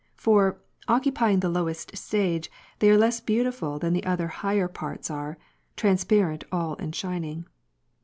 For, 0.15 0.59
occupying 0.87 1.41
the 1.41 1.49
lowest 1.49 1.95
stage, 1.95 2.49
they 2.79 2.89
are 2.89 2.97
less 2.97 3.19
beautiful 3.21 3.77
than 3.77 3.93
the 3.93 4.03
other 4.03 4.29
higher 4.29 4.67
parts 4.67 5.11
are, 5.11 5.37
transparent 5.77 6.43
all 6.51 6.75
and 6.79 6.95
shining. 6.95 7.45